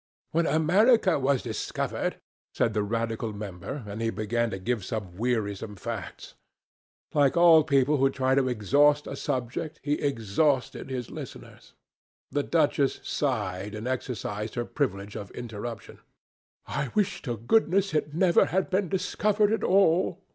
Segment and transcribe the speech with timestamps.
[0.31, 2.19] "When America was discovered,"
[2.55, 6.33] said the Radical member—and he began to give some wearisome facts.
[7.13, 11.73] Like all people who try to exhaust a subject, he exhausted his listeners.
[12.31, 15.99] The duchess sighed and exercised her privilege of interruption.
[16.65, 20.17] "I wish to goodness it never had been discovered at all!"